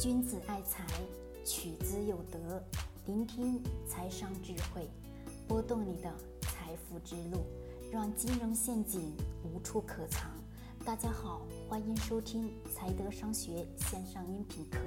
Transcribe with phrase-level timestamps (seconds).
[0.00, 0.84] 君子爱财，
[1.44, 2.60] 取之有德。
[3.06, 4.90] 聆听财商智慧，
[5.46, 7.46] 拨动你的财富之路，
[7.92, 10.32] 让金融陷阱无处可藏。
[10.84, 14.78] 大家好，欢迎收听财德商学线上音频课。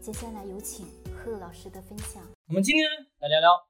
[0.00, 2.20] 接下来有请贺老师的分享。
[2.48, 2.84] 我们今天
[3.20, 3.68] 来聊聊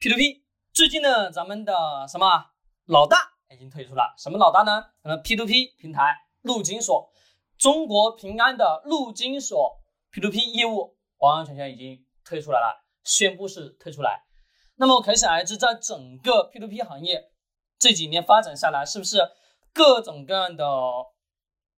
[0.00, 0.40] P2P。
[0.72, 2.46] 最近呢，咱们的什么
[2.86, 3.18] 老大
[3.54, 4.14] 已经退出了？
[4.16, 4.86] 什么老大呢？
[5.02, 7.12] 咱们，P2P 平台陆金所，
[7.58, 9.83] 中国平安的陆金所
[10.14, 14.24] P2P 业务完完全全已经推出来了，宣布是推出来。
[14.76, 17.32] 那么可想而知，在整个 P2P 行业
[17.80, 19.18] 这几年发展下来，是不是
[19.72, 20.64] 各种各样的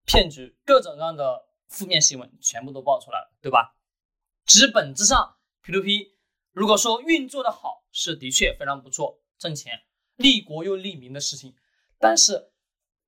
[0.05, 3.75] 骗局、各种各样的负面新闻全部都爆出来了，对吧？
[4.45, 6.13] 其实本质上，P2P
[6.53, 9.81] 如果说运作的好，是的确非常不错，挣钱、
[10.17, 11.57] 利国又利民的事情。
[11.99, 12.53] 但是，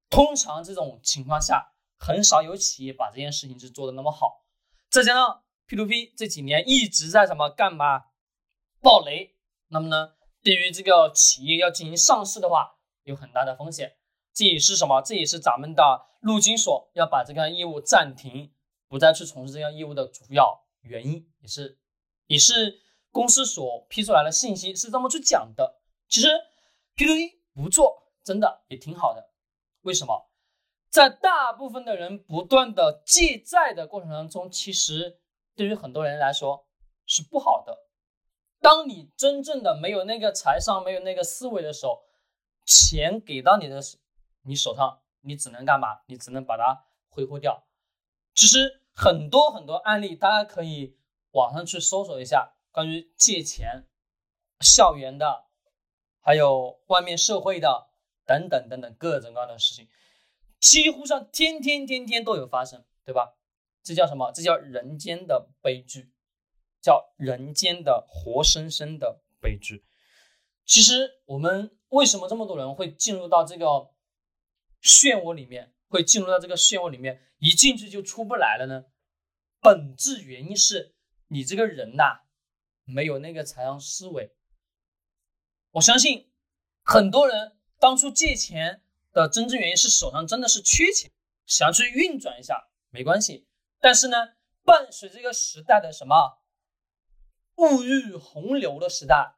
[0.08, 4.47] 通常这种情况下，很少有企业把这件事情是做的那么好。
[4.91, 8.06] 再加上 P2P 这几年一直在什么干嘛
[8.80, 9.37] 暴雷，
[9.69, 13.97] 那么呢，对于这个企业要进行上市的话，有很大的风险。
[14.33, 15.03] 这也是什么？
[15.03, 18.53] 这也是咱们的陆金所要把这个业务暂停，
[18.86, 20.66] 不再去从事这项业务的主要。
[20.83, 21.78] 原因也是，
[22.28, 25.81] 也是公司所批出来的信息是这么去讲的。
[26.09, 26.28] 其实
[26.97, 29.33] P2P 不做真的也挺好的。
[29.83, 30.28] 为什么？
[30.91, 35.20] 在大部分的人不断的借债的过程当中，其实
[35.55, 36.67] 对于很多人来说
[37.06, 37.86] 是不好的。
[38.61, 42.03] 当你真正的没有那个财商、没有那个思维的时候，
[42.64, 43.81] 钱给到你的
[44.42, 46.00] 你手上，你只能干嘛？
[46.06, 47.66] 你只能把它挥霍掉。
[48.34, 48.83] 其实。
[49.00, 50.98] 很多很多案例，大家可以
[51.31, 53.86] 网上去搜索一下关于借钱、
[54.59, 55.44] 校园的，
[56.20, 57.91] 还有外面社会的
[58.27, 59.89] 等等等等各种各样的事情，
[60.61, 63.37] 几乎上天天天天都有发生，对吧？
[63.83, 64.33] 这叫什么？
[64.33, 66.12] 这叫人间的悲剧，
[66.81, 69.84] 叫人间的活生生的悲剧。
[70.65, 73.66] 其实我们为什么这么多人会进入到这个
[74.82, 75.75] 漩涡里面？
[75.88, 78.84] 会进入到这个漩涡里面，一进去就出不来了呢？
[79.61, 80.94] 本质原因是
[81.28, 82.25] 你这个人呐，
[82.84, 84.37] 没有那个财商思维。
[85.71, 86.31] 我相信
[86.82, 88.82] 很多人当初借钱
[89.12, 91.10] 的真正原因是手上真的是缺钱，
[91.46, 93.46] 想要去运转一下，没关系。
[93.80, 96.42] 但是呢，伴随这个时代的什么
[97.56, 99.36] 物欲洪流的时代，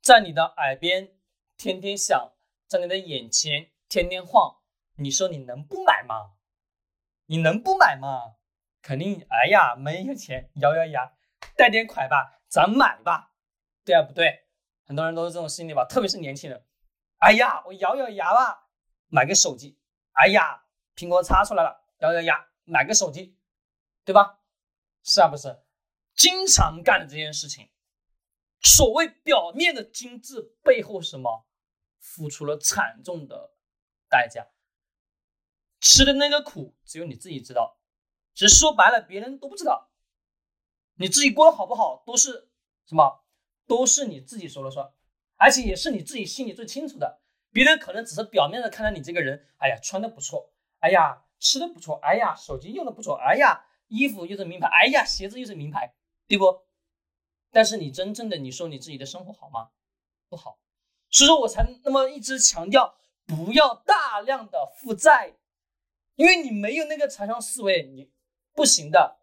[0.00, 1.16] 在你的耳边
[1.56, 2.32] 天天响，
[2.66, 4.56] 在你的眼前天天晃。
[5.00, 6.32] 你说你能不买吗？
[7.26, 8.36] 你能不买吗？
[8.82, 11.12] 肯定，哎呀，没有钱，咬咬牙，
[11.56, 13.32] 贷点款吧，咱买吧，
[13.84, 14.46] 对啊，不对？
[14.84, 16.64] 很多人都是这种心理吧，特别是年轻人。
[17.18, 18.68] 哎呀，我咬咬牙吧，
[19.08, 19.78] 买个手机。
[20.12, 20.64] 哎呀，
[20.94, 23.36] 苹果叉出来了，咬咬牙买个手机，
[24.04, 24.40] 对吧？
[25.02, 25.62] 是啊，不是？
[26.14, 27.70] 经常干的这件事情，
[28.60, 31.46] 所谓表面的精致，背后什么？
[32.00, 33.52] 付出了惨重的
[34.08, 34.48] 代价。
[35.80, 37.78] 吃的那个苦，只有你自己知道。
[38.34, 39.90] 其实说白了，别人都不知道。
[40.94, 42.50] 你自己过得好不好，都是
[42.86, 43.24] 什么？
[43.66, 44.92] 都是你自己说了算，
[45.38, 47.20] 而且也是你自己心里最清楚的。
[47.50, 55.94] 别人可能只是表面的看到你这个人，哎呀，穿的不错，哎呀，吃的不错，哎呀，手机用的不错，哎呀，衣服又是名牌，哎呀，鞋子又是名牌，
[56.26, 56.60] 对不？
[57.50, 59.70] 但是你真正的，你说你自己的生活好吗？
[60.28, 60.58] 不好。
[61.08, 65.36] 所以说我才那么一直强调，不要大量的负债。
[66.16, 68.10] 因为你没有那个财商思维，你
[68.52, 69.20] 不行的。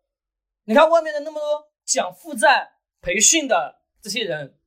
[0.64, 4.58] 你看外面的那么多讲负债培训的这些人，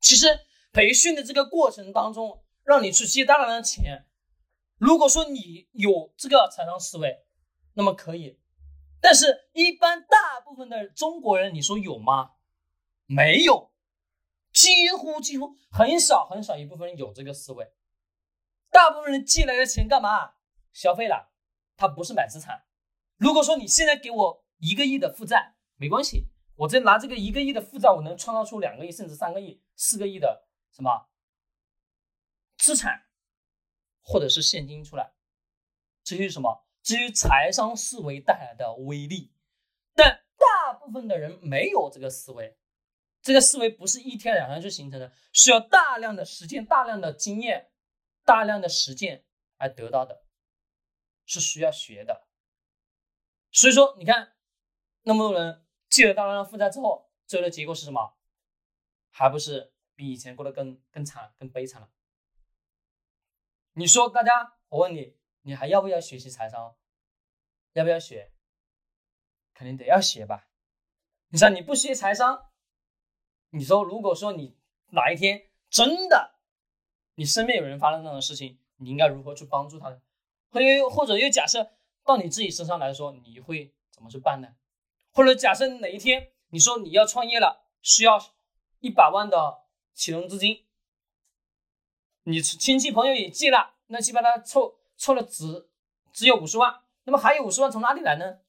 [0.00, 0.40] 其实
[0.72, 4.06] 培训的这个过程当中，让你去借大量的钱。
[4.78, 7.24] 如果说你有这个财商思维，
[7.74, 8.40] 那么可以。
[9.00, 12.32] 但是，一般大部分的中国人，你说有吗？
[13.06, 13.72] 没有，
[14.52, 17.72] 几乎几乎很少很少一部分人有这个思维。
[18.70, 20.34] 大部分人借来的钱干嘛？
[20.72, 21.32] 消费了。
[21.76, 22.64] 他不是买资产。
[23.16, 31.08] 如果说你现在给我一个亿的负债，没关系，我再拿这个一个亿的负债，我能创造出两个亿甚至三个亿、四个亿的什么
[32.56, 33.06] 资产，
[34.00, 35.12] 或者是现金出来。
[36.02, 36.66] 至于什么？
[36.82, 39.32] 至于财商思维带来的威力，
[39.94, 42.58] 但大部分的人没有这个思维。
[43.20, 47.70] 这个思维不是一天两天就形成的，需要大量的实践、大量的经验、
[48.24, 49.24] 大量的实践
[49.58, 50.24] 而得到的。
[51.24, 52.26] 是需要学的，
[53.52, 54.34] 所以说你看，
[55.02, 58.18] 那么多人借了大量的负债之后，最后的结果是什么？
[59.08, 59.71] 还不是
[60.02, 61.88] 比以前过得更更惨、更悲惨了？
[63.74, 66.76] 你说大家，我问你，你还要不要学习财商？
[67.74, 68.32] 要不要学？
[69.54, 70.48] 肯定得要学吧。
[71.28, 72.50] 你说你不学财商，
[73.50, 74.58] 你说如果说你
[74.88, 76.34] 哪一天真的
[77.14, 80.02] 你身边有人发生这种事情，你应该如何去帮助他呢？
[80.50, 81.70] 或又或者又假设
[82.02, 84.56] 到你自己身上来说，你会怎么去办呢？
[85.12, 88.18] 或者假设哪一天你说你要创业了，需要
[88.80, 89.61] 一百万的
[89.94, 90.66] 启动资金，
[92.24, 95.68] 你亲戚朋友也借了，那基本上凑凑了只
[96.12, 98.40] 只有五十万，那么还有五十万从哪里来呢？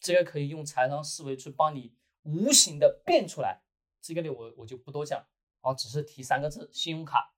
[0.00, 3.62] 这个可以用财商思维去帮你无形的变出来，
[4.00, 5.26] 这个呢我我就不多讲，
[5.60, 7.34] 啊，只是提三个字：信用卡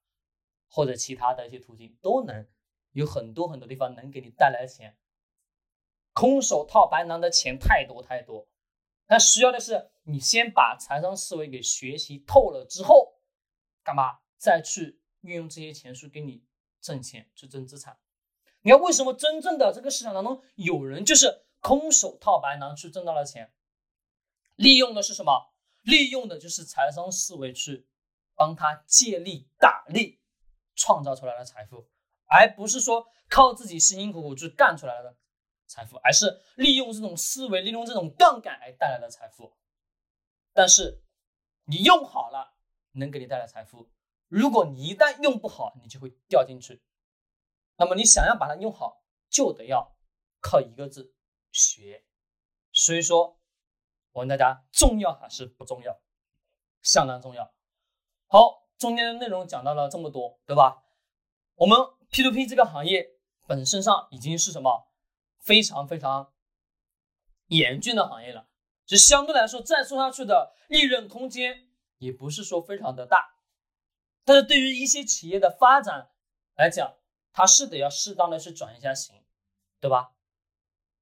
[0.69, 2.47] 或者其他的一些途径都能
[2.93, 4.99] 有很多很多地方能给你带来钱。
[6.13, 8.49] 空手套白狼的钱太多太多，
[9.07, 13.19] 那需要的是你先把财商思维给学习透了之后，
[13.83, 16.45] 干嘛再去运用这些钱去给你
[16.81, 17.99] 挣钱去挣资产？
[18.63, 21.43] 你看为什么真正的这个市场当中有人就是？
[21.59, 23.53] 空手套白狼去挣到了钱，
[24.55, 25.53] 利用的是什么？
[25.83, 27.89] 利用的就是财商思维去
[28.37, 30.21] 帮他借力打力，
[30.77, 31.89] 创造出来的财富，
[32.27, 35.17] 而不是说靠自己辛辛苦苦去干出来的
[35.67, 39.57] 财富，而是利用这种思维，利用这种杠杆而带来的财富。
[40.57, 41.05] 但是
[41.67, 42.57] 你用好了，
[42.93, 43.91] 能给你带来财富；
[44.29, 46.83] 如果你一旦用不好，你就会掉进去。
[47.77, 49.95] 那么你想要把它用好，就得要
[50.41, 51.15] 靠一个字。
[51.53, 52.07] 学，
[52.73, 53.39] 所以说，
[54.13, 56.01] 我问大家，重要还是不重要？
[56.83, 57.55] 相当重要。
[58.29, 60.85] 好，中间的内容讲到了这么多，对吧？
[61.55, 61.79] 我们
[62.11, 64.91] P to P 这个行业本身上已经是什么
[65.39, 66.33] 非常非常
[67.47, 68.49] 严峻的行业了，
[68.87, 71.69] 就相对来说再做下去的利润空间
[71.99, 73.35] 也不是说非常的大。
[74.25, 76.11] 但是对于一些企业的发展
[76.55, 76.97] 来讲，
[77.33, 79.23] 它是得要适当的去转一下型，
[79.81, 80.13] 对吧？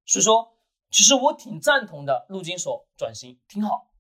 [0.04, 0.58] 所以说，
[0.90, 3.92] 其实我挺赞同的，陆金所转型挺好。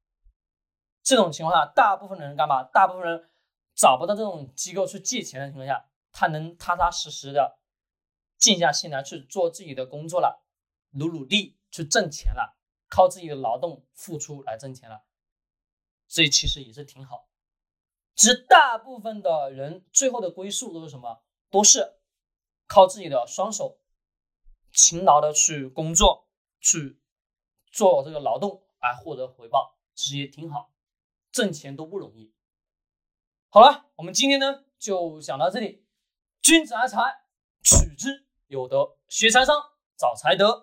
[1.02, 2.62] 这种情况下，大部分的人干嘛？
[2.64, 3.30] 大部分人
[3.74, 7.58] 找不到这种机构去借钱的情况下，他能踏踏实实的
[8.36, 10.44] 静下心来去做自己的工作了，
[10.90, 12.58] 努努力去挣钱了，
[12.94, 15.02] 靠自己的劳动付出来挣钱了。
[16.06, 17.28] 这其实也是挺好。
[18.14, 21.24] 其实大部分的人最后的归宿都是什么？
[21.50, 21.96] 都是
[22.68, 23.80] 靠自己的双手。
[24.70, 26.28] 勤劳的去工作，
[26.60, 27.00] 去
[27.72, 30.72] 做这个劳动，来获得回报，其实也挺好。
[31.32, 32.32] 挣钱都不容易。
[33.48, 35.84] 好了，我们今天呢就讲到这里。
[36.40, 37.24] 君子爱财，
[37.64, 39.56] 取之有德；学财商，
[39.96, 40.62] 找财德。